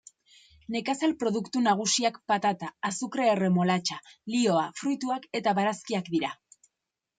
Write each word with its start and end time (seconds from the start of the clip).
Nekazal 0.75 1.11
produktu 1.23 1.61
nagusiak 1.65 2.17
patata, 2.33 2.71
azukre-erremolatxa, 2.91 3.99
lihoa, 4.37 4.67
fruituak 4.83 5.31
eta 5.43 5.57
barazkiak 5.63 6.13
dira. 6.19 6.35